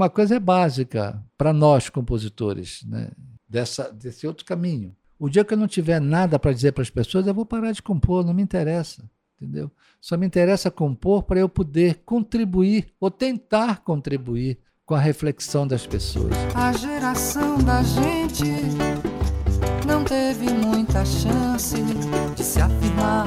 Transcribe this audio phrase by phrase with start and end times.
[0.00, 3.10] uma coisa é básica para nós compositores, né?
[3.46, 4.96] Dessa, desse outro caminho.
[5.18, 7.72] O dia que eu não tiver nada para dizer para as pessoas, eu vou parar
[7.72, 9.04] de compor, não me interessa,
[9.36, 9.70] entendeu?
[10.00, 15.86] Só me interessa compor para eu poder contribuir ou tentar contribuir com a reflexão das
[15.86, 16.32] pessoas.
[16.54, 18.46] A geração da gente
[19.86, 21.76] não teve muita chance
[22.34, 23.26] de se afirmar,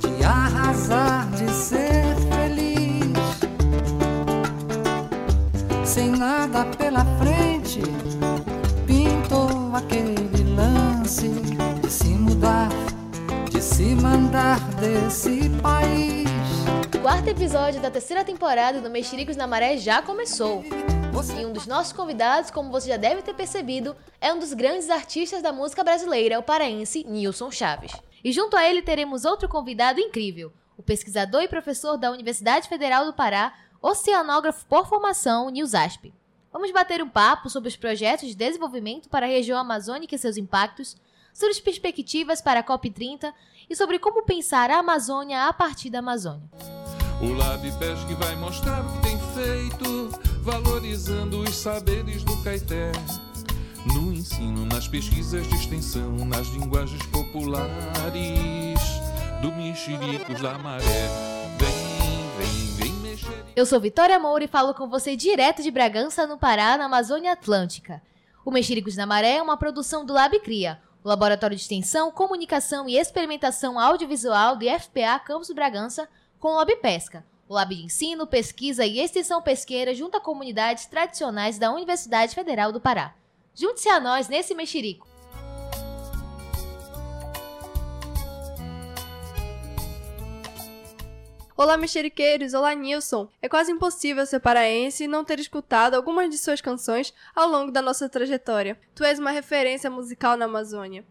[0.00, 2.13] de arrasar, de ser
[5.94, 7.80] Sem nada pela frente,
[8.84, 11.28] pintou aquele lance
[11.80, 12.68] de se mudar,
[13.48, 16.28] de se mandar desse país.
[16.96, 20.64] O quarto episódio da terceira temporada do Mexericos na Maré já começou.
[20.64, 24.90] E um dos nossos convidados, como você já deve ter percebido, é um dos grandes
[24.90, 27.92] artistas da música brasileira, o paraense Nilson Chaves.
[28.24, 33.04] E junto a ele teremos outro convidado incrível, o pesquisador e professor da Universidade Federal
[33.04, 36.10] do Pará, oceanógrafo por formação, Nilsasp.
[36.50, 40.38] Vamos bater um papo sobre os projetos de desenvolvimento para a região amazônica e seus
[40.38, 40.96] impactos,
[41.34, 43.30] sobre as perspectivas para a COP30
[43.68, 46.48] e sobre como pensar a Amazônia a partir da Amazônia.
[47.20, 50.08] O LabPESC vai mostrar o que tem feito,
[50.40, 52.90] valorizando os saberes do Caeté.
[53.94, 58.80] No ensino, nas pesquisas de extensão, nas linguagens populares,
[59.42, 61.33] do Mexericos da Maré.
[63.56, 67.30] Eu sou Vitória Moura e falo com você direto de Bragança, no Pará, na Amazônia
[67.30, 68.02] Atlântica.
[68.44, 72.88] O Mexericos da Maré é uma produção do Lab Cria, o Laboratório de Extensão, Comunicação
[72.88, 76.08] e Experimentação Audiovisual do IFPA Campus Bragança,
[76.40, 80.86] com o Lab Pesca, o Lab de Ensino, Pesquisa e Extensão Pesqueira junto a comunidades
[80.86, 83.14] tradicionais da Universidade Federal do Pará.
[83.54, 85.13] Junte-se a nós nesse mexerico.
[91.56, 92.52] Olá, mexeriqueiros!
[92.52, 93.28] Olá, Nilson!
[93.40, 97.70] É quase impossível ser paraense e não ter escutado algumas de suas canções ao longo
[97.70, 98.76] da nossa trajetória.
[98.92, 101.04] Tu és uma referência musical na Amazônia.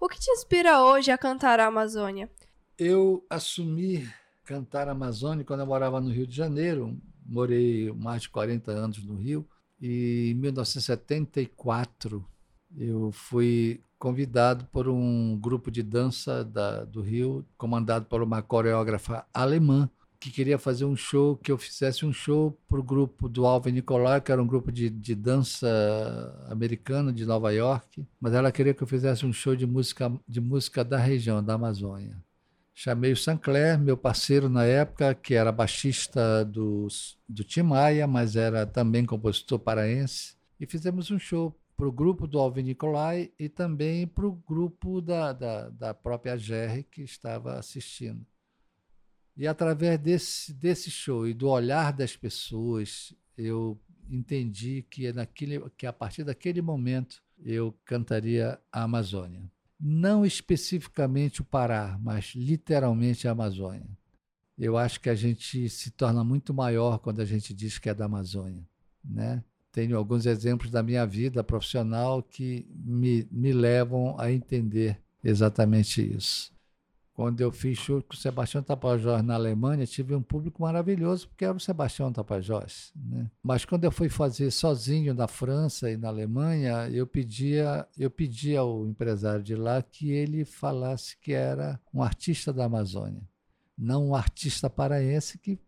[0.00, 2.30] O que te inspira hoje a cantar a Amazônia?
[2.78, 4.08] Eu assumi
[4.42, 6.96] cantar a Amazônia quando eu morava no Rio de Janeiro.
[7.26, 9.46] Morei mais de 40 anos no Rio.
[9.78, 12.24] E em 1974
[12.74, 19.26] eu fui convidado por um grupo de dança da, do Rio, comandado por uma coreógrafa
[19.32, 23.46] alemã, que queria fazer um show, que eu fizesse um show para o grupo do
[23.46, 25.66] Alvin Nicolai, que era um grupo de, de dança
[26.50, 30.38] americano de Nova York, mas ela queria que eu fizesse um show de música, de
[30.38, 32.18] música da região, da Amazônia.
[32.74, 36.86] Chamei o Sancler, meu parceiro na época, que era baixista do,
[37.26, 42.26] do Tim Maia, mas era também compositor paraense, e fizemos um show para o grupo
[42.26, 47.58] do Alvin Nicolai e também para o grupo da, da, da própria Jerry que estava
[47.58, 48.26] assistindo.
[49.36, 55.86] E através desse, desse show e do olhar das pessoas, eu entendi que, naquele, que
[55.86, 59.42] a partir daquele momento eu cantaria a Amazônia.
[59.78, 63.88] Não especificamente o Pará, mas literalmente a Amazônia.
[64.58, 67.94] Eu acho que a gente se torna muito maior quando a gente diz que é
[67.94, 68.68] da Amazônia.
[69.02, 69.42] Né?
[69.72, 76.52] tenho alguns exemplos da minha vida profissional que me, me levam a entender exatamente isso.
[77.12, 81.44] Quando eu fiz show com o Sebastião Tapajós na Alemanha, tive um público maravilhoso, porque
[81.44, 82.92] era o Sebastião Tapajós.
[82.96, 83.30] Né?
[83.42, 88.60] Mas quando eu fui fazer sozinho na França e na Alemanha, eu pedia, eu pedia
[88.60, 93.22] ao empresário de lá que ele falasse que era um artista da Amazônia,
[93.76, 95.58] não um artista paraense que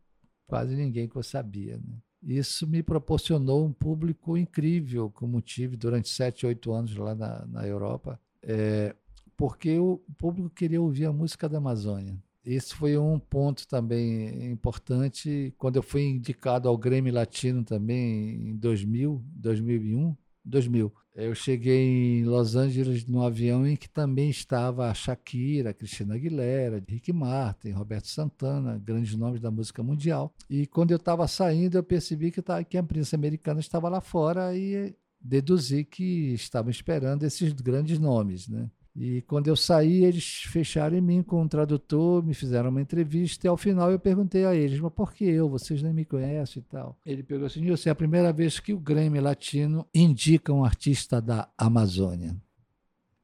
[0.46, 1.76] quase ninguém sabia.
[1.76, 1.96] Né?
[2.22, 7.66] Isso me proporcionou um público incrível, como tive durante sete, oito anos lá na, na
[7.66, 8.94] Europa, é,
[9.42, 12.16] porque o público queria ouvir a música da Amazônia.
[12.44, 18.56] Esse foi um ponto também importante quando eu fui indicado ao Grêmio Latino também em
[18.56, 20.92] 2000, 2001, 2000.
[21.16, 26.14] Eu cheguei em Los Angeles no avião em que também estava a Shakira, a Cristina
[26.14, 30.32] Aguilera, Rick Martin, Roberto Santana, grandes nomes da música mundial.
[30.48, 34.00] E quando eu estava saindo, eu percebi que, tá, que a imprensa americana estava lá
[34.00, 38.70] fora e deduzi que estavam esperando esses grandes nomes, né?
[38.94, 43.46] E quando eu saí, eles fecharam em mim com um tradutor, me fizeram uma entrevista
[43.46, 45.48] e ao final eu perguntei a eles, mas por que eu?
[45.48, 46.98] Vocês nem me conhecem e tal.
[47.06, 51.22] Ele pegou assim, Nilson, é a primeira vez que o Grêmio Latino indica um artista
[51.22, 52.36] da Amazônia.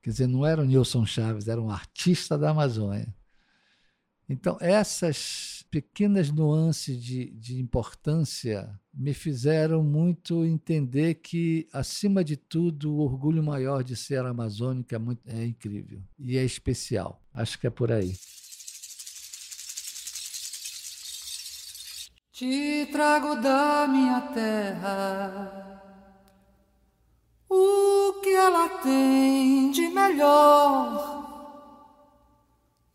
[0.02, 3.14] Quer dizer, não era o Nilson Chaves, era um artista da Amazônia.
[4.26, 12.92] Então, essas pequenas nuances de, de importância me fizeram muito entender que, acima de tudo,
[12.92, 17.22] o orgulho maior de ser amazônico é, muito, é incrível e é especial.
[17.32, 18.14] Acho que é por aí.
[22.32, 25.68] Te trago da minha terra
[27.50, 31.16] o que ela tem de melhor.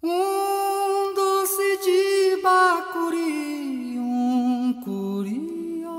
[0.02, 2.13] Um doce de
[2.44, 5.90] bacuri, um curió,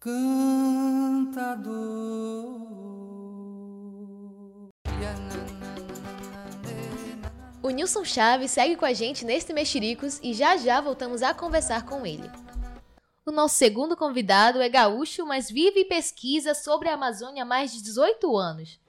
[0.00, 1.70] cantador.
[7.62, 11.86] O Nilson Chaves segue com a gente neste Mexericos e já já voltamos a conversar
[11.86, 12.28] com ele.
[13.24, 17.72] O nosso segundo convidado é gaúcho, mas vive e pesquisa sobre a Amazônia há mais
[17.72, 18.80] de 18 anos.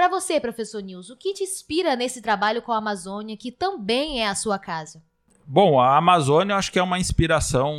[0.00, 4.22] Para você, professor Nilson, o que te inspira nesse trabalho com a Amazônia, que também
[4.22, 5.02] é a sua casa?
[5.46, 7.76] Bom, a Amazônia eu acho que é uma inspiração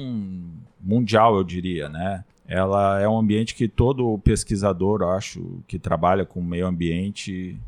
[0.79, 2.23] mundial, eu diria, né?
[2.45, 7.59] Ela é um ambiente que todo pesquisador, acho, que trabalha com meio ambiente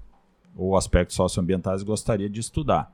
[0.56, 2.94] ou aspectos socioambientais gostaria de estudar.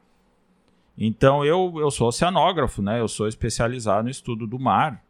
[0.98, 3.02] Então eu, eu sou oceanógrafo, né?
[3.02, 5.04] Eu sou especializado no estudo do mar.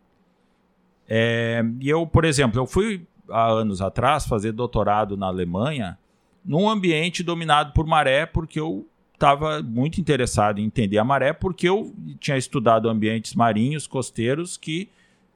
[1.08, 5.96] É, e eu, por exemplo, eu fui há anos atrás fazer doutorado na Alemanha
[6.44, 11.68] num ambiente dominado por maré, porque eu estava muito interessado em entender a maré, porque
[11.68, 14.90] eu tinha estudado ambientes marinhos, costeiros, que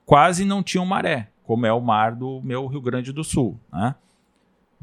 [0.05, 3.59] quase não tinham maré, como é o mar do meu Rio Grande do Sul.
[3.71, 3.95] Né?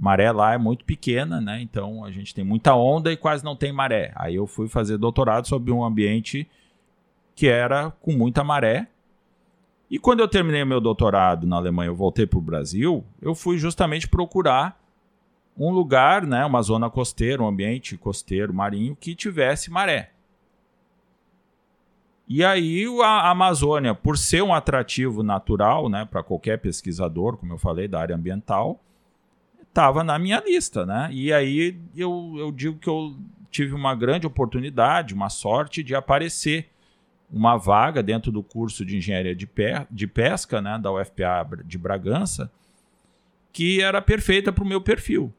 [0.00, 1.60] maré lá é muito pequena, né?
[1.60, 4.12] Então a gente tem muita onda e quase não tem maré.
[4.16, 6.48] Aí eu fui fazer doutorado sobre um ambiente
[7.34, 8.88] que era com muita maré.
[9.90, 13.58] E quando eu terminei meu doutorado na Alemanha, eu voltei para o Brasil, eu fui
[13.58, 14.79] justamente procurar
[15.56, 20.12] um lugar, né, uma zona costeira, um ambiente costeiro, marinho, que tivesse maré.
[22.28, 27.58] E aí a Amazônia, por ser um atrativo natural, né, para qualquer pesquisador, como eu
[27.58, 28.80] falei, da área ambiental,
[29.60, 31.08] estava na minha lista, né?
[31.12, 33.16] E aí eu, eu digo que eu
[33.50, 36.68] tive uma grande oportunidade, uma sorte de aparecer
[37.32, 41.78] uma vaga dentro do curso de engenharia de, pe de pesca, né, da UFPA de
[41.78, 42.50] Bragança,
[43.52, 45.32] que era perfeita para o meu perfil.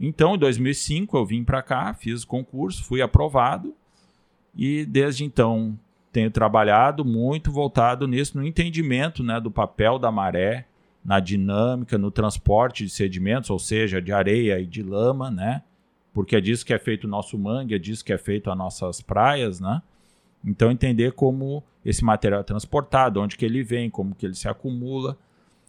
[0.00, 3.74] Então, em 2005, eu vim para cá, fiz o concurso, fui aprovado
[4.56, 5.78] e desde então
[6.10, 10.66] tenho trabalhado muito voltado nisso, no entendimento né, do papel da maré
[11.04, 15.62] na dinâmica, no transporte de sedimentos, ou seja, de areia e de lama, né?
[16.12, 18.58] Porque é disso que é feito o nosso mangue, é disso que é feito as
[18.58, 19.80] nossas praias, né?
[20.44, 24.48] Então entender como esse material é transportado, onde que ele vem, como que ele se
[24.48, 25.16] acumula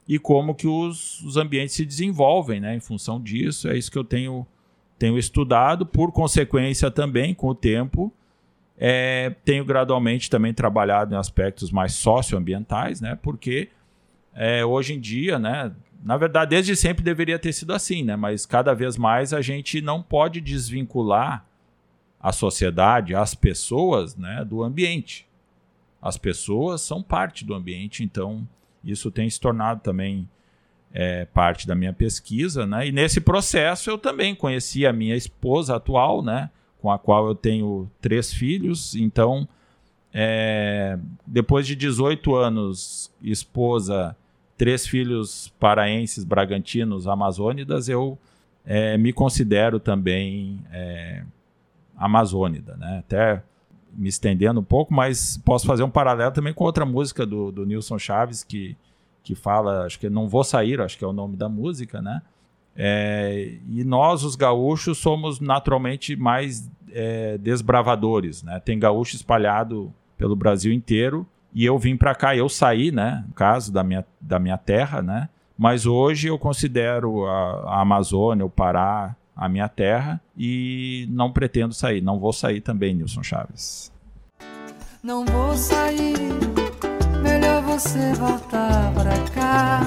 [0.08, 2.76] e como que os, os ambientes se desenvolvem, né?
[2.76, 4.46] Em função disso, é isso que eu tenho
[4.98, 8.14] tenho estudado, por consequência também com o tempo,
[8.78, 13.18] é, tenho gradualmente também trabalhado em aspectos mais socioambientais, né?
[13.20, 13.70] Porque
[14.36, 15.72] é, hoje em dia, né?
[16.04, 18.16] Na verdade, desde sempre deveria ter sido assim, né?
[18.16, 21.46] Mas cada vez mais a gente não pode desvincular
[22.20, 25.28] a sociedade, as pessoas, né, do ambiente.
[26.02, 28.48] As pessoas são parte do ambiente, então
[28.84, 30.28] isso tem se tornado também
[30.94, 32.88] é, parte da minha pesquisa, né?
[32.88, 36.50] E nesse processo eu também conheci a minha esposa atual, né?
[36.82, 39.48] Com a qual eu tenho três filhos, então
[40.14, 44.16] é, depois de 18 anos, esposa
[44.58, 48.18] três filhos paraenses, bragantinos, amazônidas, eu
[48.66, 51.24] é, me considero também é,
[51.98, 53.00] amazônida, né?
[53.00, 53.42] Até
[53.94, 57.66] me estendendo um pouco, mas posso fazer um paralelo também com outra música do, do
[57.66, 58.76] Nilson Chaves que,
[59.24, 62.22] que fala, acho que Não Vou Sair, acho que é o nome da música, né?
[62.76, 68.60] É, e nós, os gaúchos, somos naturalmente mais é, desbravadores, né?
[68.60, 73.34] Tem gaúcho espalhado pelo Brasil inteiro e eu vim para cá, eu saí, né, no
[73.34, 78.50] caso da minha, da minha terra, né, mas hoje eu considero a, a Amazônia, o
[78.50, 83.92] Pará, a minha terra e não pretendo sair, não vou sair também, Nilson Chaves.
[85.04, 86.16] Não vou sair,
[87.22, 89.82] melhor você voltar para cá.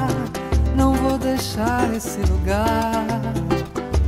[0.76, 3.06] Não vou deixar esse lugar,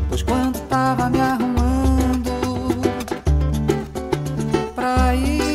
[0.08, 2.32] pois quando tava me arrumando
[4.74, 5.46] pra ir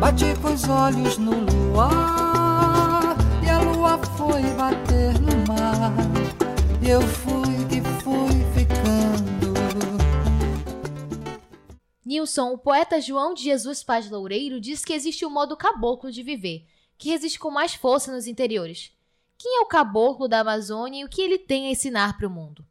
[0.00, 5.92] Bati com os olhos no luar e a lua foi bater no mar.
[6.82, 7.45] E eu fui
[12.06, 16.22] Nilson, o poeta João de Jesus Paz Loureiro diz que existe um modo caboclo de
[16.22, 16.64] viver,
[16.96, 18.92] que resiste com mais força nos interiores.
[19.36, 22.30] Quem é o caboclo da Amazônia e o que ele tem a ensinar para o
[22.30, 22.64] mundo?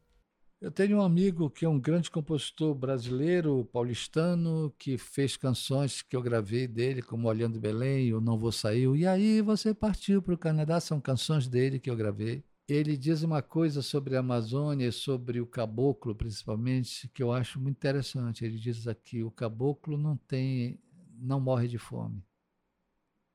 [0.61, 6.15] Eu tenho um amigo que é um grande compositor brasileiro, paulistano, que fez canções que
[6.15, 8.89] eu gravei dele, como Olhando Belém, Eu Não Vou Sair.
[8.95, 12.41] E aí você partiu para o Canadá, são canções dele que eu gravei.
[12.67, 17.77] Ele diz uma coisa sobre a Amazônia, sobre o caboclo, principalmente, que eu acho muito
[17.77, 18.43] interessante.
[18.43, 20.79] Ele diz aqui: o caboclo não tem,
[21.17, 22.23] não morre de fome,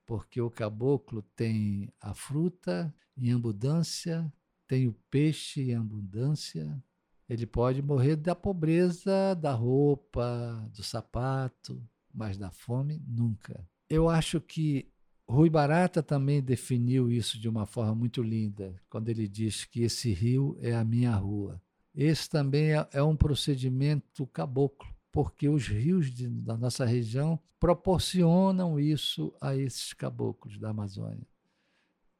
[0.04, 4.32] porque o caboclo tem a fruta em abundância,
[4.66, 6.82] tem o peixe em abundância.
[7.28, 11.80] Ele pode morrer da pobreza, da roupa, do sapato,
[12.12, 13.64] mas da fome nunca.
[13.88, 14.90] Eu acho que
[15.30, 20.12] Rui Barata também definiu isso de uma forma muito linda, quando ele diz que esse
[20.12, 21.62] rio é a minha rua.
[21.94, 28.80] Esse também é, é um procedimento caboclo, porque os rios de, da nossa região proporcionam
[28.80, 31.24] isso a esses caboclos da Amazônia.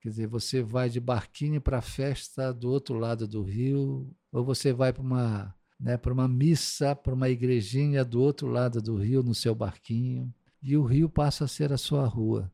[0.00, 4.45] Quer dizer, você vai de barquinho para a festa do outro lado do rio, ou
[4.45, 8.95] você vai para uma, né, para uma missa, para uma igrejinha do outro lado do
[8.95, 12.49] rio no seu barquinho, e o rio passa a ser a sua rua.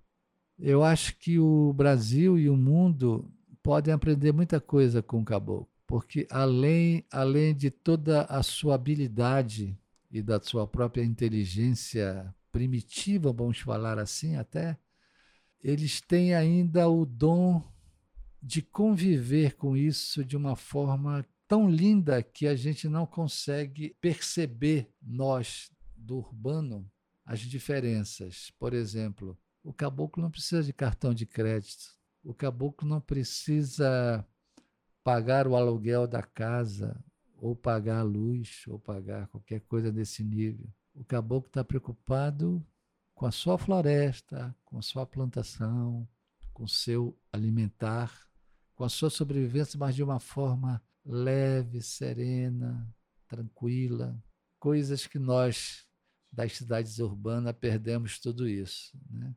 [0.59, 3.31] Eu acho que o Brasil e o mundo
[3.63, 9.79] podem aprender muita coisa com o caboclo, porque além, além de toda a sua habilidade
[10.11, 14.79] e da sua própria inteligência primitiva, vamos falar assim até,
[15.63, 17.63] eles têm ainda o dom
[18.43, 24.89] de conviver com isso de uma forma tão linda que a gente não consegue perceber,
[25.03, 26.91] nós do urbano,
[27.25, 28.53] as diferenças.
[28.59, 31.93] Por exemplo, o caboclo não precisa de cartão de crédito.
[32.23, 34.25] O caboclo não precisa
[35.03, 37.05] pagar o aluguel da casa,
[37.37, 40.73] ou pagar a luz, ou pagar qualquer coisa desse nível.
[40.95, 42.65] O caboclo está preocupado
[43.13, 46.09] com a sua floresta, com a sua plantação,
[46.53, 48.25] com o seu alimentar,
[48.77, 52.89] com a sua sobrevivência, mas de uma forma leve, serena,
[53.27, 54.17] tranquila.
[54.61, 55.85] Coisas que nós,
[56.31, 58.97] das cidades urbanas, perdemos tudo isso.
[59.11, 59.35] Né?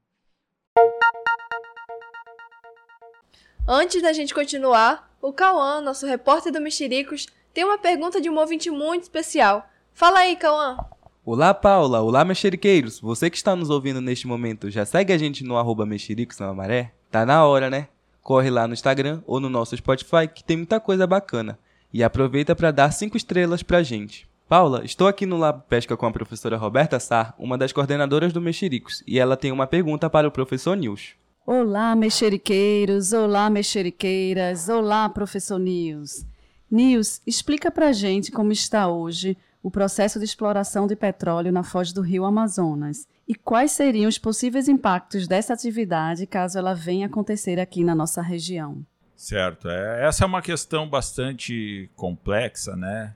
[3.71, 8.35] Antes da gente continuar, o Cauã, nosso repórter do Mexericos, tem uma pergunta de um
[8.35, 9.63] ouvinte muito especial.
[9.93, 10.75] Fala aí, Cauã.
[11.23, 12.01] Olá, Paula.
[12.01, 12.99] Olá, mexeriqueiros.
[12.99, 16.51] Você que está nos ouvindo neste momento, já segue a gente no arroba mexericos na
[16.51, 16.93] maré?
[17.11, 17.89] Tá na hora, né?
[18.23, 21.59] Corre lá no Instagram ou no nosso Spotify que tem muita coisa bacana.
[21.93, 24.27] E aproveita para dar 5 estrelas pra gente.
[24.47, 28.41] Paula, estou aqui no Lab Pesca com a professora Roberta Sar, uma das coordenadoras do
[28.41, 31.13] Mexericos, e ela tem uma pergunta para o professor Nils.
[31.51, 36.23] Olá, mexeriqueiros, olá, mexeriqueiras, olá, professor Nils.
[36.69, 41.91] Nils, explica pra gente como está hoje o processo de exploração de petróleo na foz
[41.91, 47.59] do rio Amazonas e quais seriam os possíveis impactos dessa atividade caso ela venha acontecer
[47.59, 48.85] aqui na nossa região.
[49.15, 53.15] Certo, é, essa é uma questão bastante complexa, né?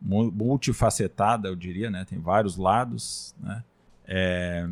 [0.00, 2.06] Multifacetada, eu diria, né?
[2.08, 3.62] Tem vários lados, né?
[4.06, 4.66] É,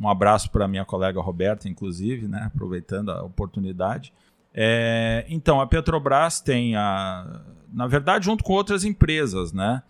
[0.00, 2.44] um abraço para minha colega Roberta, inclusive, né?
[2.46, 4.12] aproveitando a oportunidade.
[4.54, 7.42] É, então, a Petrobras tem a.
[7.72, 9.82] Na verdade, junto com outras empresas, né?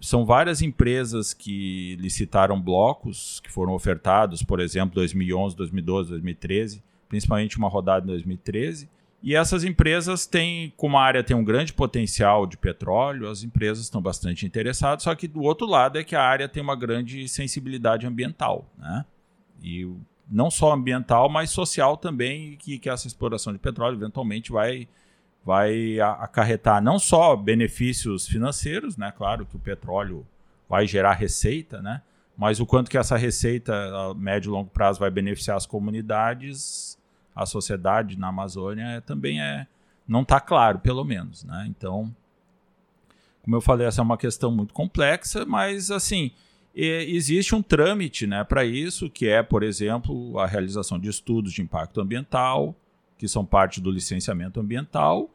[0.00, 7.56] São várias empresas que licitaram blocos que foram ofertados, por exemplo, 2011, 2012, 2013, principalmente
[7.56, 8.88] uma rodada em 2013.
[9.22, 13.84] E essas empresas têm, como a área tem um grande potencial de petróleo, as empresas
[13.84, 17.28] estão bastante interessadas, só que do outro lado é que a área tem uma grande
[17.28, 19.04] sensibilidade ambiental, né?
[19.62, 19.88] E
[20.30, 24.88] não só ambiental, mas social também, que, que essa exploração de petróleo eventualmente vai,
[25.44, 29.12] vai acarretar não só benefícios financeiros, né?
[29.16, 30.26] Claro que o petróleo
[30.68, 32.02] vai gerar receita, né?
[32.36, 36.98] Mas o quanto que essa receita a médio e longo prazo vai beneficiar as comunidades,
[37.36, 39.66] a sociedade na Amazônia é, também é
[40.08, 41.66] não está claro, pelo menos, né?
[41.68, 42.14] Então,
[43.42, 46.32] como eu falei, essa é uma questão muito complexa, mas assim,
[46.74, 51.52] e existe um trâmite né, para isso, que é, por exemplo, a realização de estudos
[51.52, 52.74] de impacto ambiental,
[53.18, 55.30] que são parte do licenciamento ambiental,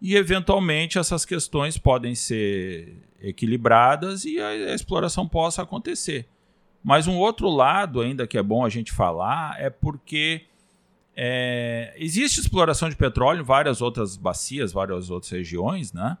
[0.00, 6.26] e eventualmente essas questões podem ser equilibradas e a, exploração possa acontecer.
[6.84, 10.42] Mas um outro lado ainda que é bom a gente falar é porque
[11.16, 16.16] é, existe exploração de petróleo em várias outras bacias, várias outras regiões, né?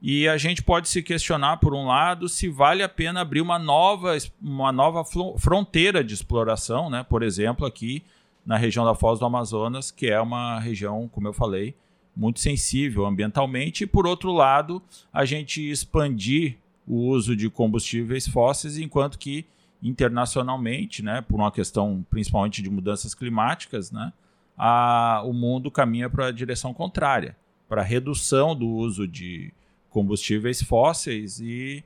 [0.00, 3.58] E a gente pode se questionar, por um lado, se vale a pena abrir uma
[3.58, 5.02] nova, uma nova
[5.38, 7.02] fronteira de exploração, né?
[7.02, 8.02] por exemplo, aqui
[8.44, 11.74] na região da Foz do Amazonas, que é uma região, como eu falei,
[12.14, 14.82] muito sensível ambientalmente, e por outro lado,
[15.12, 19.46] a gente expandir o uso de combustíveis fósseis, enquanto que
[19.82, 24.12] internacionalmente, né, por uma questão principalmente de mudanças climáticas, né,
[24.56, 27.36] a, o mundo caminha para a direção contrária,
[27.68, 29.52] para a redução do uso de
[29.94, 31.84] combustíveis fósseis e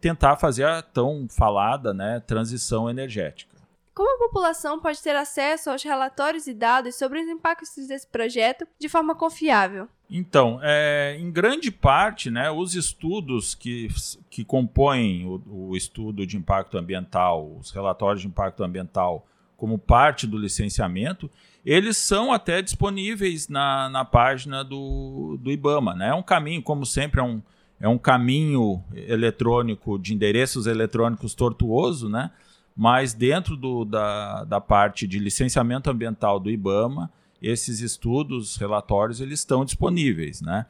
[0.00, 3.50] tentar fazer a tão falada né, transição energética.
[3.94, 8.66] Como a população pode ter acesso aos relatórios e dados sobre os impactos desse projeto
[8.78, 9.88] de forma confiável?
[10.08, 13.88] Então, é, em grande parte, né, os estudos que,
[14.30, 20.26] que compõem o, o, estudo de impacto ambiental, os relatórios de impacto ambiental, como parte
[20.26, 21.30] do licenciamento,
[21.64, 25.94] eles são até disponíveis na, na página do, do IBAMA.
[25.94, 26.08] Né?
[26.08, 27.42] É um caminho, como sempre, é um,
[27.78, 32.30] é um caminho eletrônico de endereços eletrônicos tortuoso, né?
[32.76, 37.10] mas dentro do, da, da parte de licenciamento ambiental do IBAMA,
[37.42, 40.66] esses estudos, relatórios, eles estão disponíveis, né?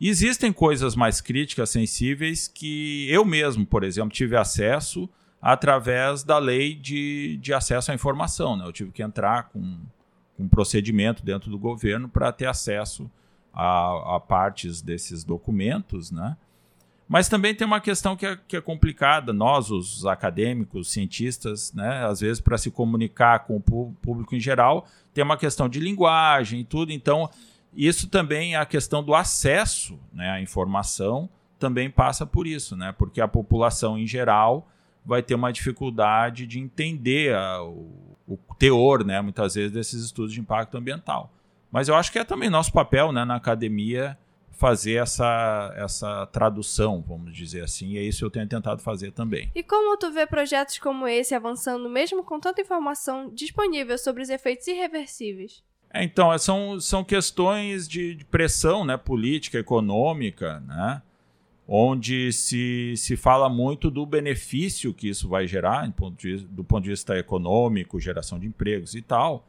[0.00, 5.08] Existem coisas mais críticas, sensíveis, que eu mesmo, por exemplo, tive acesso
[5.42, 8.56] através da lei de, de acesso à informação.
[8.56, 8.64] Né?
[8.64, 9.76] Eu tive que entrar com
[10.38, 13.10] um procedimento dentro do governo para ter acesso
[13.52, 16.10] a, a, partes desses documentos.
[16.10, 16.36] Né?
[17.08, 19.32] Mas também tem uma questão que é, que é complicada.
[19.32, 24.86] Nós, os acadêmicos, cientistas, né, às vezes, para se comunicar com o público em geral,
[25.12, 26.92] tem uma questão de linguagem e tudo.
[26.92, 27.28] Então,
[27.74, 31.28] isso também, a questão do acesso né, à informação,
[31.58, 32.94] também passa por isso, né?
[32.96, 34.68] porque a população em geral
[35.08, 40.34] vai ter uma dificuldade de entender a, o, o, teor, né, muitas vezes, desses estudos
[40.34, 41.32] de impacto ambiental.
[41.72, 44.18] Mas eu acho que é também nosso papel né, na academia
[44.50, 49.12] fazer essa, essa tradução, vamos dizer assim, e é isso que eu tenho tentado fazer
[49.12, 49.50] também.
[49.54, 54.28] E como tu vê projetos como esse avançando mesmo com tanta informação disponível sobre os
[54.28, 55.62] efeitos irreversíveis?
[55.90, 61.00] É, então, são, são questões de, de, pressão né, política, econômica, né,
[61.70, 66.84] onde se, se fala muito do benefício que isso vai gerar ponto de, do ponto
[66.84, 69.46] de vista econômico, geração de empregos e tal,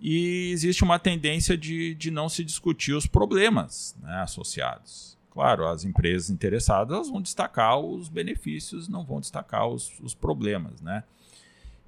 [0.00, 5.16] e existe uma tendência de, de não se discutir os problemas né, associados.
[5.30, 11.04] Claro, as empresas interessadas vão destacar os benefícios, não vão destacar os, os problemas, né?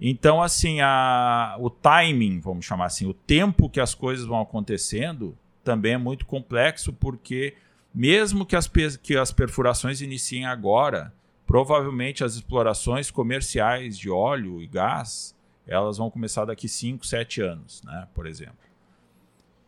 [0.00, 5.36] Então, assim, a, o timing, vamos chamar assim, o tempo que as coisas vão acontecendo
[5.62, 7.54] também é muito complexo, porque
[7.94, 8.68] mesmo que as,
[9.02, 11.12] que as perfurações iniciem agora,
[11.46, 15.34] provavelmente as explorações comerciais de óleo e gás
[15.66, 18.58] elas vão começar daqui 5, 7 anos, né, por exemplo.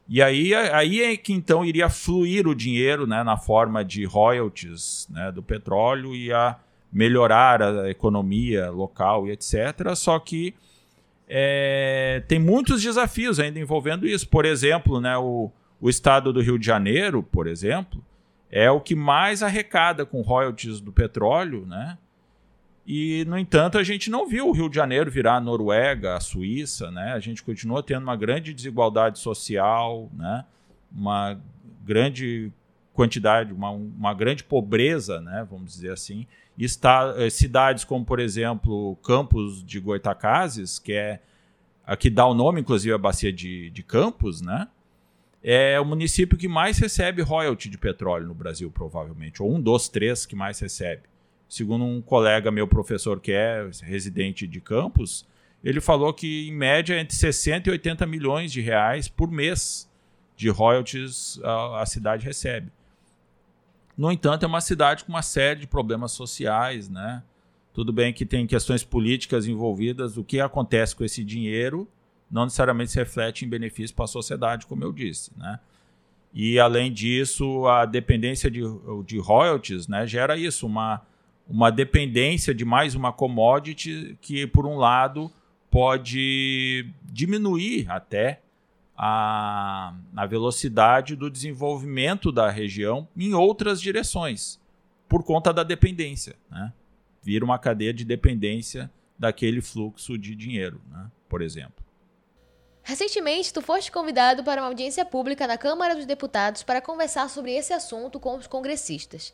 [0.09, 5.07] E aí, aí é que então iria fluir o dinheiro né, na forma de royalties
[5.09, 6.59] né, do petróleo e a
[6.93, 9.95] melhorar a economia local e etc.
[9.95, 10.55] Só que
[11.29, 14.29] é, tem muitos desafios ainda envolvendo isso.
[14.29, 18.05] Por exemplo, né, o, o estado do Rio de Janeiro, por exemplo,
[18.53, 21.97] é o que mais arrecada com royalties do petróleo, né?
[22.87, 26.21] E, no entanto, a gente não viu o Rio de Janeiro virar a Noruega, a
[26.21, 27.13] Suíça, né?
[27.13, 30.45] A gente continua tendo uma grande desigualdade social, né?
[30.95, 31.41] Uma
[31.83, 32.53] grande
[32.93, 35.47] quantidade, uma, uma grande pobreza, né?
[35.51, 36.27] Vamos dizer assim.
[36.59, 41.21] Está, eh, cidades como, por exemplo, Campos de Goitacazes, que é
[41.87, 44.69] a que dá o nome, inclusive, à bacia de, de Campos, né?
[45.43, 49.89] É o município que mais recebe royalty de petróleo no Brasil, provavelmente, ou um dos
[49.89, 51.03] três que mais recebe
[51.53, 55.27] segundo um colega meu professor que é residente de campus,
[55.63, 59.87] ele falou que em média entre 60 e 80 milhões de reais por mês
[60.35, 62.73] de royalties a, a cidade recebe.
[63.99, 67.23] No entanto, é uma cidade com uma série de problemas sociais, né?
[67.75, 71.87] Tudo bem que tem questões políticas envolvidas, o que acontece com esse dinheiro
[72.33, 75.61] não necessariamente se reflete em benefício para a sociedade, como eu disse, né?
[76.35, 78.63] E além disso, a dependência de,
[79.05, 81.03] de royalties, né, gera isso, uma
[81.49, 85.31] uma dependência de mais uma commodity que, por um lado,
[85.71, 88.41] pode diminuir até
[88.97, 94.61] a, a velocidade do desenvolvimento da região em outras direções,
[95.09, 96.37] por conta da dependência.
[96.51, 96.73] Né?
[97.23, 101.11] Vira uma cadeia de dependência daquele fluxo de dinheiro, né?
[101.29, 101.85] por exemplo.
[102.85, 107.53] Recentemente, tu foste convidado para uma audiência pública na Câmara dos Deputados para conversar sobre
[107.53, 109.33] esse assunto com os congressistas.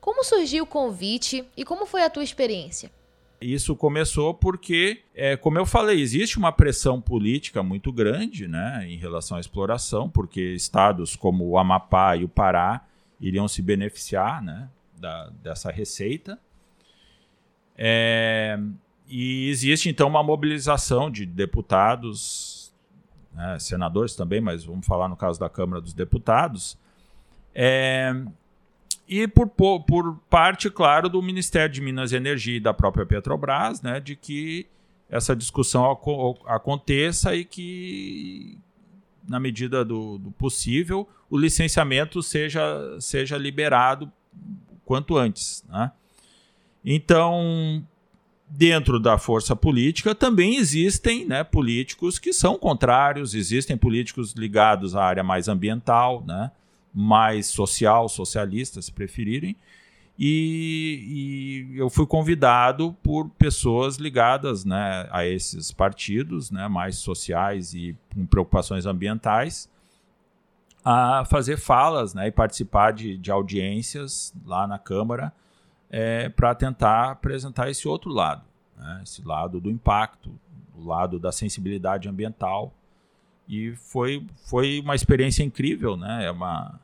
[0.00, 2.90] Como surgiu o convite e como foi a tua experiência?
[3.40, 8.96] Isso começou porque, é, como eu falei, existe uma pressão política muito grande né, em
[8.96, 12.86] relação à exploração, porque estados como o Amapá e o Pará
[13.20, 16.38] iriam se beneficiar né, da, dessa receita.
[17.76, 18.58] É,
[19.06, 22.55] e existe então uma mobilização de deputados,
[23.36, 26.78] né, senadores também, mas vamos falar no caso da Câmara dos Deputados,
[27.54, 28.14] é,
[29.08, 33.80] e por, por parte, claro, do Ministério de Minas e Energia e da própria Petrobras,
[33.80, 34.66] né, de que
[35.08, 35.84] essa discussão
[36.46, 38.58] aconteça e que,
[39.28, 42.64] na medida do, do, possível, o licenciamento seja,
[43.00, 44.10] seja liberado
[44.84, 45.64] quanto antes.
[45.68, 45.92] Né?
[46.84, 47.86] Então,
[48.48, 55.04] dentro da força política também existem né, políticos que são contrários, existem políticos ligados à
[55.04, 56.50] área mais ambiental, né,
[56.94, 59.56] mais social, socialista, se preferirem.
[60.18, 67.74] E, e, eu fui convidado por pessoas ligadas né, a esses partidos né, mais sociais
[67.74, 69.68] e com preocupações ambientais
[70.82, 75.32] a fazer falas né, e participar de, de audiências lá na Câmara
[75.90, 78.42] é, para tentar apresentar esse outro lado,
[78.76, 79.00] né?
[79.02, 80.32] esse lado do impacto,
[80.76, 82.72] o lado da sensibilidade ambiental.
[83.48, 86.24] E foi, foi uma experiência incrível, né?
[86.24, 86.80] É uma,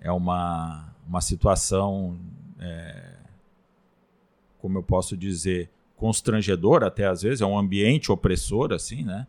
[0.00, 2.16] é uma, uma situação,
[2.60, 3.16] é,
[4.60, 9.26] como eu posso dizer, constrangedora até às vezes, é um ambiente opressor, assim, né?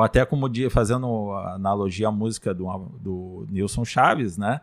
[0.00, 2.66] Até como fazendo analogia à música do,
[3.00, 4.60] do Nilson Chaves, né?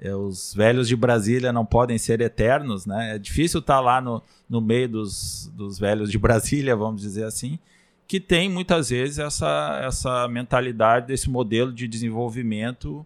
[0.00, 3.16] É, os velhos de Brasília não podem ser eternos, né?
[3.16, 7.24] É difícil estar tá lá no, no meio dos, dos velhos de Brasília, vamos dizer
[7.24, 7.58] assim,
[8.06, 13.04] que tem muitas vezes essa, essa mentalidade desse modelo de desenvolvimento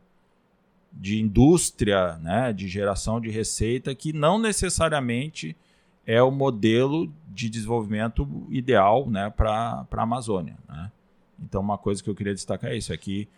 [0.92, 5.56] de indústria, né, de geração de receita, que não necessariamente
[6.04, 10.56] é o modelo de desenvolvimento ideal né, para a Amazônia.
[10.68, 10.90] Né?
[11.40, 13.28] Então, uma coisa que eu queria destacar é isso: é que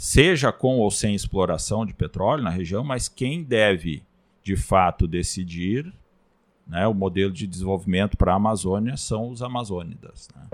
[0.00, 4.02] seja com ou sem exploração de petróleo na região, mas quem deve
[4.42, 5.92] de fato decidir
[6.66, 10.30] né, o modelo de desenvolvimento para a Amazônia são os amazônidas.
[10.34, 10.48] Né?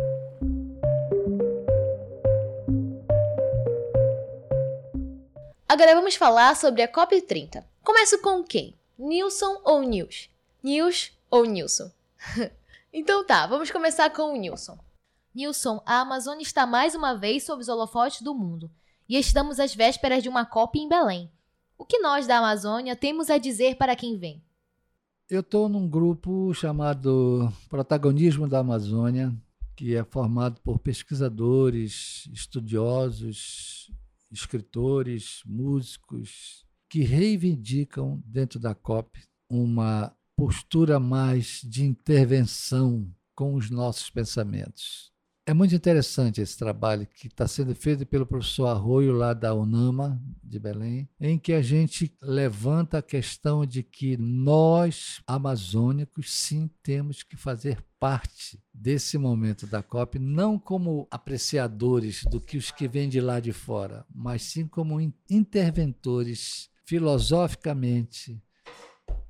[5.68, 7.62] Agora vamos falar sobre a COP30.
[7.84, 8.74] Começo com quem?
[8.98, 10.28] Nilson ou Nils?
[10.60, 11.88] Nils ou Nilson?
[12.92, 14.76] então tá, vamos começar com o Nilson.
[15.32, 18.68] Nilson, a Amazônia está mais uma vez sob os holofotes do mundo
[19.08, 21.30] e estamos às vésperas de uma COP em Belém.
[21.78, 24.42] O que nós da Amazônia temos a dizer para quem vem?
[25.28, 29.34] Eu estou num grupo chamado Protagonismo da Amazônia,
[29.74, 33.90] que é formado por pesquisadores, estudiosos,
[34.30, 44.10] escritores, músicos, que reivindicam dentro da COP uma postura mais de intervenção com os nossos
[44.10, 45.12] pensamentos.
[45.48, 50.20] É muito interessante esse trabalho que está sendo feito pelo professor Arroio, lá da UNAMA,
[50.42, 57.22] de Belém, em que a gente levanta a questão de que nós, amazônicos, sim temos
[57.22, 63.08] que fazer parte desse momento da COP, não como apreciadores do que os que vêm
[63.08, 68.42] de lá de fora, mas sim como interventores filosoficamente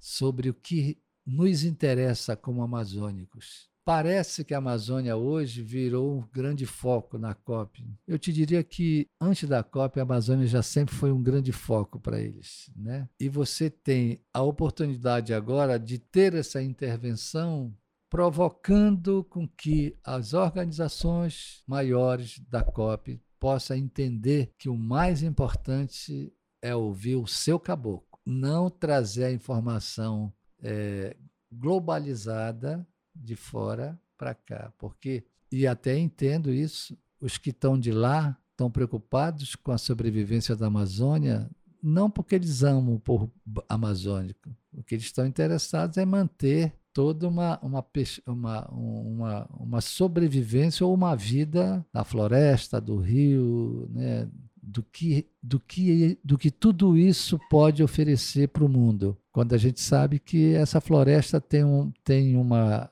[0.01, 3.69] sobre o que nos interessa como amazônicos.
[3.87, 7.89] Parece que a Amazônia hoje virou um grande foco na COP.
[8.05, 12.01] Eu te diria que antes da COP a Amazônia já sempre foi um grande foco
[12.01, 13.09] para eles, né?
[13.21, 17.73] E você tem a oportunidade agora de ter essa intervenção
[18.11, 26.75] provocando com que as organizações maiores da COP possam entender que o mais importante é
[26.75, 31.17] ouvir o seu caboclo, não trazer a informação é,
[31.53, 32.85] globalizada
[33.21, 38.71] de fora para cá, porque e até entendo isso, os que estão de lá estão
[38.71, 41.49] preocupados com a sobrevivência da Amazônia,
[41.83, 43.31] não porque eles amam o povo
[43.69, 47.85] amazônico, o que eles estão interessados é manter toda uma, uma,
[48.27, 54.27] uma, uma, uma sobrevivência ou uma vida na floresta, do rio, né,
[54.63, 59.17] do que, do que, do que tudo isso pode oferecer para o mundo.
[59.31, 62.91] Quando a gente sabe que essa floresta tem, um, tem uma,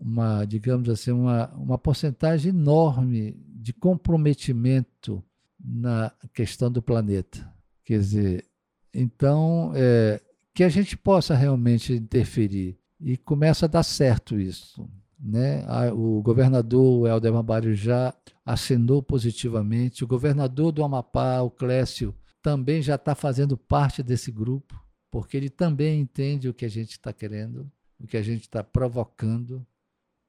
[0.00, 5.22] uma, digamos assim, uma, uma porcentagem enorme de comprometimento
[5.58, 7.52] na questão do planeta.
[7.84, 8.44] Quer dizer,
[8.92, 10.20] então, é,
[10.54, 12.78] que a gente possa realmente interferir.
[12.98, 14.88] E começa a dar certo isso.
[15.18, 15.66] Né?
[15.92, 20.02] O governador Helder Barrio já assinou positivamente.
[20.02, 24.80] O governador do Amapá, o Clécio, também já está fazendo parte desse grupo,
[25.10, 28.62] porque ele também entende o que a gente está querendo, o que a gente está
[28.62, 29.66] provocando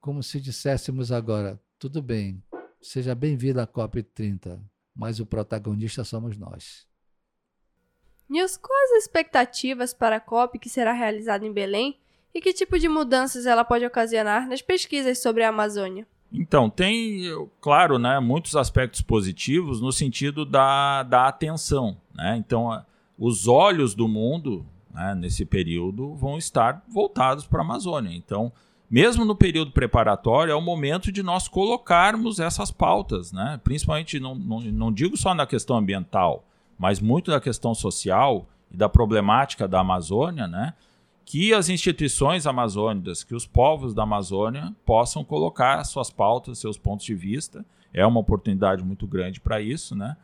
[0.00, 2.42] como se disséssemos agora: tudo bem,
[2.80, 4.60] seja bem-vindo à COP30,
[4.94, 6.86] mas o protagonista somos nós.
[8.28, 11.98] Nils, quais as expectativas para a COP que será realizada em Belém
[12.34, 16.06] e que tipo de mudanças ela pode ocasionar nas pesquisas sobre a Amazônia?
[16.30, 17.22] Então, tem,
[17.58, 21.96] claro, né, muitos aspectos positivos no sentido da, da atenção.
[22.14, 22.36] Né?
[22.36, 22.84] Então,
[23.18, 28.14] os olhos do mundo né, nesse período vão estar voltados para a Amazônia.
[28.14, 28.52] Então,
[28.90, 33.60] mesmo no período preparatório, é o momento de nós colocarmos essas pautas, né?
[33.62, 36.44] principalmente, não, não, não digo só na questão ambiental,
[36.78, 40.72] mas muito da questão social e da problemática da Amazônia, né?
[41.30, 47.04] que as instituições amazônicas, que os povos da Amazônia possam colocar suas pautas, seus pontos
[47.04, 47.66] de vista.
[47.92, 50.16] É uma oportunidade muito grande para isso, né?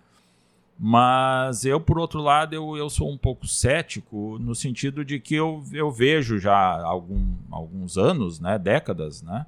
[0.78, 5.34] Mas eu, por outro lado, eu, eu sou um pouco cético no sentido de que
[5.34, 9.46] eu, eu vejo já algum, alguns anos, né, décadas, né?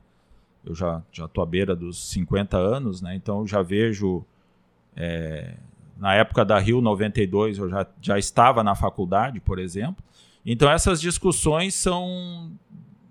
[0.64, 3.14] Eu já já à beira dos 50 anos, né?
[3.14, 4.24] Então eu já vejo
[4.96, 5.54] é,
[5.96, 10.04] na época da Rio 92 eu já, já estava na faculdade, por exemplo.
[10.44, 12.52] Então essas discussões são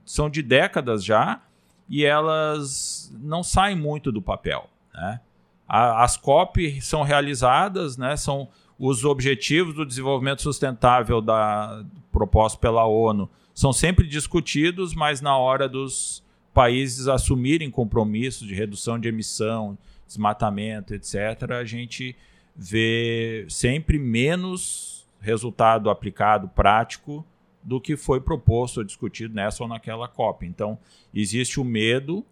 [0.05, 1.41] são de décadas já
[1.89, 5.19] e elas não saem muito do papel, né?
[5.67, 8.47] A, as COP são realizadas, né, são
[8.77, 15.69] os objetivos do desenvolvimento sustentável da, proposto pela ONU são sempre discutidos, mas na hora
[15.69, 16.21] dos
[16.53, 22.15] países assumirem compromissos de redução de emissão, desmatamento, etc., a gente
[22.53, 27.25] vê sempre menos resultado aplicado prático
[27.63, 30.45] do que foi proposto ou discutido nessa ou naquela COP.
[30.45, 30.77] Então,
[31.13, 32.25] existe o medo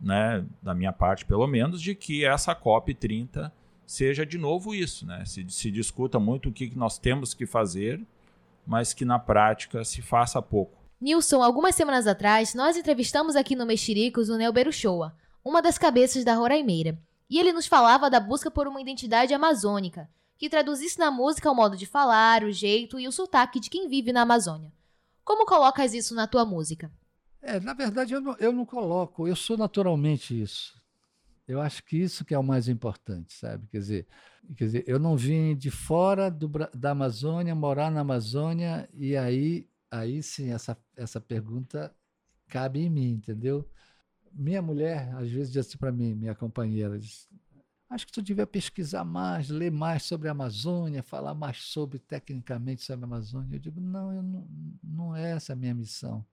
[0.00, 3.52] né, da minha parte pelo menos, de que essa COP 30
[3.86, 5.24] seja de novo isso, né?
[5.24, 8.04] Se, se discuta muito o que nós temos que fazer,
[8.66, 10.76] mas que na prática se faça pouco.
[11.00, 16.24] Nilson, algumas semanas atrás, nós entrevistamos aqui no Mexericos o Nelberu Shoa, uma das cabeças
[16.24, 16.98] da Roraimeira,
[17.30, 21.54] e ele nos falava da busca por uma identidade amazônica, que traduzisse na música o
[21.54, 24.72] modo de falar, o jeito e o sotaque de quem vive na Amazônia.
[25.24, 26.90] Como colocas isso na tua música?
[27.46, 30.82] É, na verdade, eu não, eu não coloco, eu sou naturalmente isso.
[31.46, 33.68] Eu acho que isso que é o mais importante, sabe?
[33.68, 34.06] Quer dizer,
[34.56, 39.68] quer dizer eu não vim de fora do, da Amazônia, morar na Amazônia, e aí,
[39.88, 41.94] aí sim, essa, essa pergunta
[42.48, 43.68] cabe em mim, entendeu?
[44.32, 47.28] Minha mulher, às vezes, diz assim para mim, minha companheira, diz,
[47.88, 52.82] acho que tu devia pesquisar mais, ler mais sobre a Amazônia, falar mais sobre, tecnicamente,
[52.82, 53.54] sobre a Amazônia.
[53.54, 54.48] Eu digo, não, eu não,
[54.82, 56.26] não é essa a minha missão.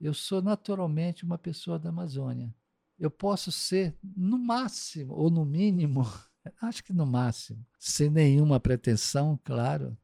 [0.00, 2.54] Eu sou naturalmente uma pessoa da Amazônia.
[2.98, 6.06] Eu posso ser, no máximo, ou no mínimo,
[6.62, 9.96] acho que no máximo, sem nenhuma pretensão, claro,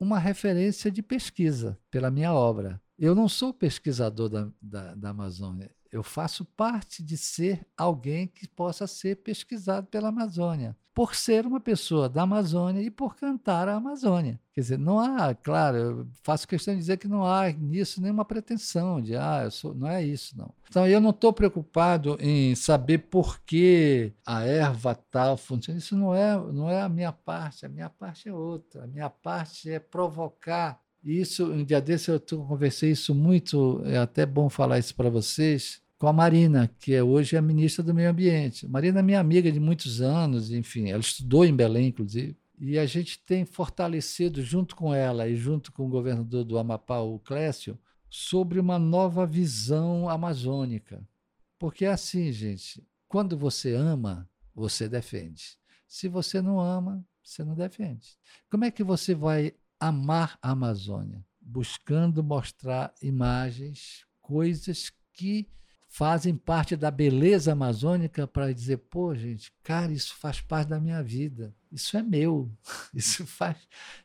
[0.00, 2.80] uma referência de pesquisa pela minha obra.
[2.98, 8.48] Eu não sou pesquisador da, da, da Amazônia, eu faço parte de ser alguém que
[8.48, 13.74] possa ser pesquisado pela Amazônia, por ser uma pessoa da Amazônia e por cantar a
[13.74, 14.40] Amazônia.
[14.54, 18.24] Quer dizer, não há, claro, eu faço questão de dizer que não há nisso nenhuma
[18.24, 20.52] pretensão de, ah, eu sou, não é isso, não.
[20.68, 25.78] Então, eu não estou preocupado em saber por que a erva tal funciona.
[25.78, 28.84] Isso não é, não é a minha parte, a minha parte é outra.
[28.84, 34.24] A minha parte é provocar isso, um dia desse eu conversei isso muito, é até
[34.24, 38.10] bom falar isso para vocês, com a Marina, que é hoje a ministra do Meio
[38.10, 38.66] Ambiente.
[38.66, 42.36] Marina é minha amiga de muitos anos, enfim, ela estudou em Belém, inclusive.
[42.58, 46.98] E a gente tem fortalecido, junto com ela e junto com o governador do Amapá,
[46.98, 47.78] o Clécio,
[48.10, 51.08] sobre uma nova visão amazônica.
[51.56, 55.56] Porque é assim, gente, quando você ama, você defende.
[55.86, 58.18] Se você não ama, você não defende.
[58.50, 61.24] Como é que você vai amar a Amazônia?
[61.40, 65.48] Buscando mostrar imagens, coisas que
[65.92, 71.02] fazem parte da beleza amazônica para dizer, pô, gente, cara, isso faz parte da minha
[71.02, 71.54] vida.
[71.70, 72.50] Isso é meu.
[72.94, 73.58] Isso faz.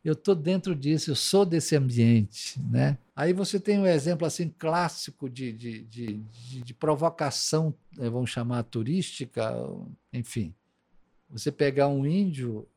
[0.04, 2.62] Eu estou dentro disso, eu sou desse ambiente.
[2.62, 2.98] Né?
[3.16, 8.30] Aí você tem um exemplo assim clássico de, de, de, de, de provocação, né, vamos
[8.30, 9.54] chamar turística,
[10.12, 10.54] enfim.
[11.30, 12.68] Você pegar um índio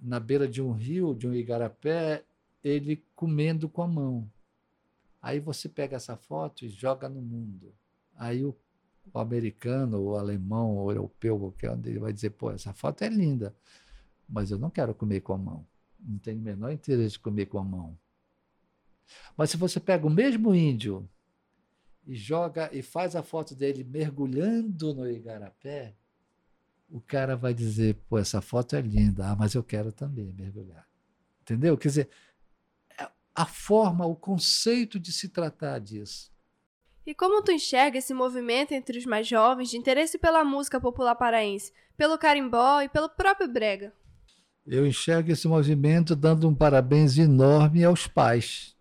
[0.00, 2.24] na beira de um rio, de um igarapé,
[2.62, 4.28] ele comendo com a mão.
[5.22, 7.72] Aí você pega essa foto e joga no mundo.
[8.20, 8.54] Aí o,
[9.14, 13.08] o americano, o alemão, o europeu, qualquer um, ele vai dizer, pô, essa foto é
[13.08, 13.56] linda,
[14.28, 15.66] mas eu não quero comer com a mão.
[15.98, 17.98] Não tenho o menor interesse de comer com a mão.
[19.38, 21.08] Mas se você pega o mesmo índio
[22.06, 25.96] e joga e faz a foto dele mergulhando no igarapé,
[26.90, 30.86] o cara vai dizer, pô, essa foto é linda, ah, mas eu quero também mergulhar.
[31.40, 31.78] Entendeu?
[31.78, 32.10] Quer dizer,
[32.98, 36.30] é a forma, o conceito de se tratar disso.
[37.10, 41.16] E como tu enxerga esse movimento entre os mais jovens de interesse pela música popular
[41.16, 43.92] paraense, pelo carimbó e pelo próprio brega?
[44.64, 48.76] Eu enxergo esse movimento dando um parabéns enorme aos pais,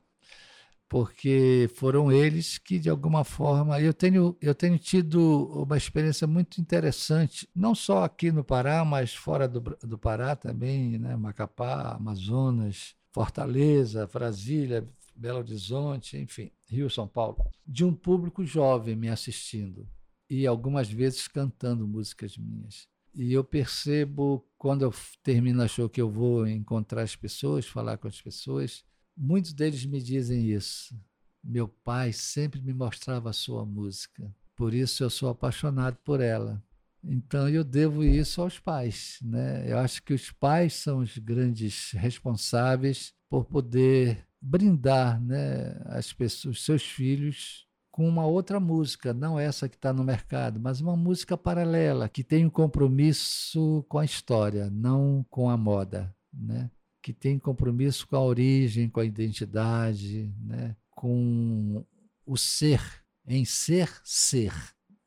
[0.87, 6.61] porque foram eles que de alguma forma eu tenho eu tenho tido uma experiência muito
[6.61, 12.93] interessante, não só aqui no Pará, mas fora do, do Pará também, né, Macapá, Amazonas,
[13.11, 14.87] Fortaleza, Brasília,
[15.19, 19.85] Belo Horizonte, enfim, Rio, São Paulo, de um público jovem me assistindo
[20.29, 22.87] e algumas vezes cantando músicas minhas.
[23.13, 27.97] E eu percebo, quando eu termino a show, que eu vou encontrar as pessoas, falar
[27.97, 28.85] com as pessoas,
[29.17, 30.95] muitos deles me dizem isso.
[31.43, 34.33] meu pai sempre me mostrava a sua música.
[34.55, 36.63] Por isso eu sou apaixonado por ela.
[37.03, 39.69] Então eu devo isso aos pais, né?
[39.69, 46.57] Eu acho que os pais são os grandes responsáveis por poder brindar, né, as pessoas,
[46.57, 50.95] os seus filhos com uma outra música, não essa que está no mercado, mas uma
[50.95, 56.71] música paralela que tem um compromisso com a história, não com a moda, né?
[57.01, 60.77] Que tem compromisso com a origem, com a identidade, né?
[60.91, 61.85] Com
[62.25, 62.81] o ser,
[63.27, 64.53] em ser ser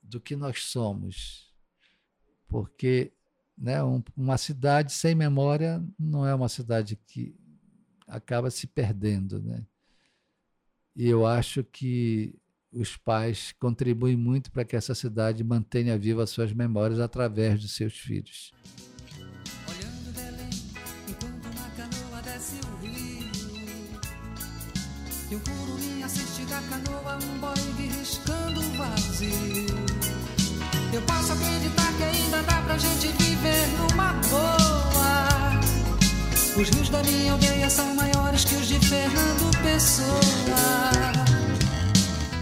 [0.03, 1.53] do que nós somos
[2.53, 3.11] porque
[3.57, 7.35] né, um, uma cidade sem memória não é uma cidade que
[8.13, 9.41] acaba se perdendo.
[9.41, 9.65] Né?
[10.95, 12.35] E eu acho que
[12.71, 17.97] os pais contribuem muito para que essa cidade mantenha viva suas memórias através dos seus
[17.99, 18.53] filhos.
[19.69, 20.51] Olhando Belém,
[21.09, 23.31] enquanto uma canoa desce o rio,
[25.31, 29.67] e o curumim assiste da canoa um boy riscando o vazio.
[30.95, 34.92] Eu posso acreditar que ainda dá pra gente viver numa boa.
[36.55, 40.13] Os rios da minha aldeia são maiores que os de Fernando Pessoa.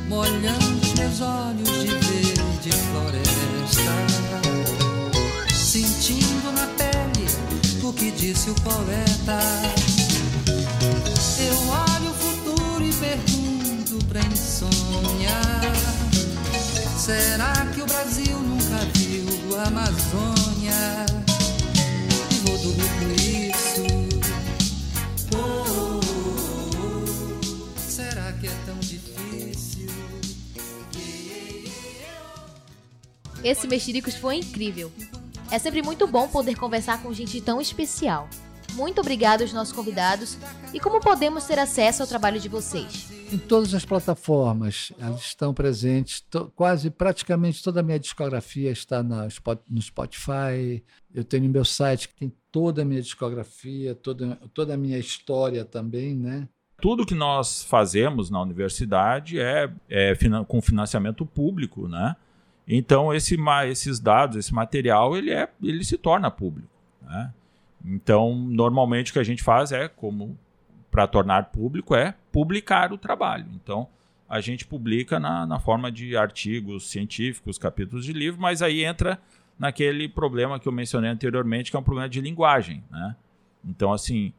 [0.08, 3.94] Molhando os meus olhos de verde floresta.
[5.54, 7.26] Sentindo na pele
[7.84, 9.38] o que disse o poeta.
[11.38, 15.40] Eu olho o futuro e pergunto pra insônia.
[16.98, 21.06] Será que o Brasil nunca viu a Amazônia?
[22.30, 23.49] E vou dormir
[33.42, 34.92] Esse Mexericos foi incrível.
[35.50, 38.28] É sempre muito bom poder conversar com gente tão especial.
[38.74, 40.36] Muito obrigado aos nossos convidados
[40.74, 43.10] e como podemos ter acesso ao trabalho de vocês?
[43.32, 46.22] Em todas as plataformas, elas estão presentes,
[46.54, 49.26] quase praticamente toda a minha discografia está na,
[49.68, 50.84] no Spotify.
[51.12, 55.64] Eu tenho meu site que tem toda a minha discografia, toda, toda a minha história
[55.64, 56.46] também, né?
[56.80, 60.14] Tudo que nós fazemos na universidade é, é
[60.46, 62.16] com financiamento público, né?
[62.76, 63.36] Então esse,
[63.68, 66.68] esses dados, esse material, ele, é, ele se torna público,
[67.02, 67.32] né?
[67.84, 70.38] Então, normalmente o que a gente faz é, como
[70.90, 73.46] para tornar público, é publicar o trabalho.
[73.54, 73.88] Então,
[74.28, 79.20] a gente publica na, na forma de artigos científicos, capítulos de livro, mas aí entra
[79.58, 82.82] naquele problema que eu mencionei anteriormente, que é um problema de linguagem.
[82.90, 83.16] Né?
[83.64, 84.32] Então, assim,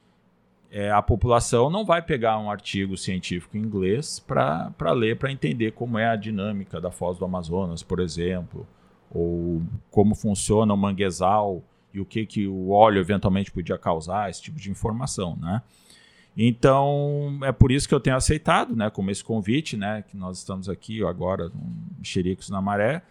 [0.72, 5.74] é, a população não vai pegar um artigo científico em inglês para ler, para entender
[5.74, 8.66] como é a dinâmica da foz do Amazonas, por exemplo,
[9.14, 11.62] ou como funciona o manguezal
[11.94, 15.62] e o que, que o óleo eventualmente podia causar, esse tipo de informação, né?
[16.38, 20.38] Então, é por isso que eu tenho aceitado, né, como esse convite, né, que nós
[20.38, 23.02] estamos aqui agora, no Xericos na Maré,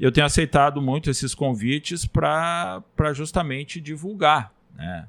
[0.00, 5.06] eu tenho aceitado muito esses convites para justamente divulgar, né,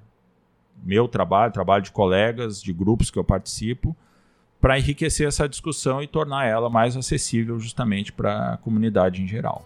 [0.83, 3.95] meu trabalho, trabalho de colegas, de grupos que eu participo,
[4.59, 9.65] para enriquecer essa discussão e tornar ela mais acessível justamente para a comunidade em geral.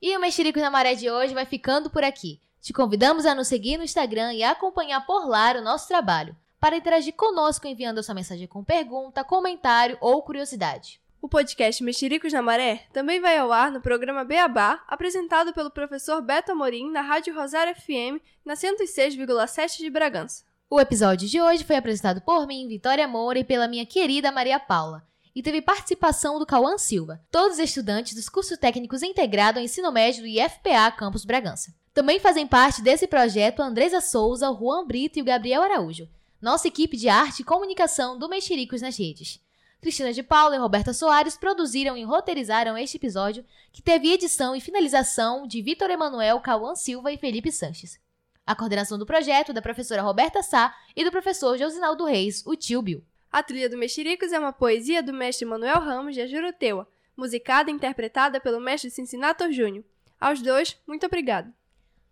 [0.00, 2.40] E o Mexerico na Maré de hoje vai ficando por aqui.
[2.60, 6.76] Te convidamos a nos seguir no Instagram e acompanhar por lá o nosso trabalho, para
[6.76, 11.01] interagir conosco enviando a sua mensagem com pergunta, comentário ou curiosidade.
[11.22, 16.20] O podcast Mexericos na Maré também vai ao ar no programa Beabá, apresentado pelo professor
[16.20, 20.42] Beto Amorim na Rádio Rosário FM, na 106,7 de Bragança.
[20.68, 24.58] O episódio de hoje foi apresentado por mim, Vitória Moura, e pela minha querida Maria
[24.58, 29.92] Paula e teve participação do Cauã Silva, todos estudantes dos cursos técnicos integrado ao ensino
[29.92, 31.72] médio do IFPA Campus Bragança.
[31.94, 36.08] Também fazem parte desse projeto Andresa Souza, o Juan Brito e o Gabriel Araújo,
[36.40, 39.40] nossa equipe de arte e comunicação do Mexericos nas redes.
[39.82, 44.60] Cristina de Paula e Roberta Soares produziram e roteirizaram este episódio, que teve edição e
[44.60, 47.98] finalização de Vitor Emanuel, Cauã Silva e Felipe Sanches.
[48.46, 52.54] A coordenação do projeto é da professora Roberta Sá e do professor Josinaldo Reis, o
[52.54, 53.04] tio Bill.
[53.30, 57.74] A trilha do Mexericos é uma poesia do mestre Manuel Ramos de Ajuruteua, musicada e
[57.74, 59.84] interpretada pelo mestre Cincinato Júnior.
[60.20, 61.52] Aos dois, muito obrigado.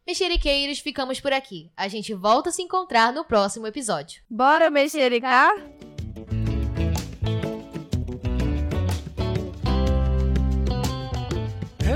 [0.04, 1.70] Mexeriqueiros, ficamos por aqui.
[1.76, 4.23] A gente volta a se encontrar no próximo episódio.
[4.29, 5.54] Bora mexericar?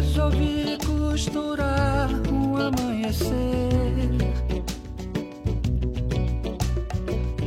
[0.05, 3.33] resolvi costurar um amanhecer.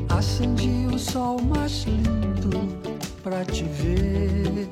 [0.10, 2.68] Acendi o sol mais lindo
[3.24, 4.68] pra te ver.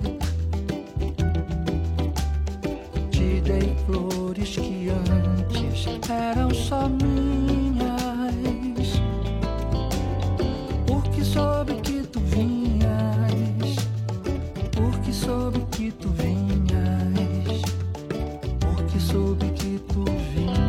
[3.12, 7.96] Te dei flores que antes eram só minhas.
[10.88, 13.76] Porque soube que tu vinhas.
[14.72, 16.10] Porque soube que tu
[19.88, 20.65] Tu vinho.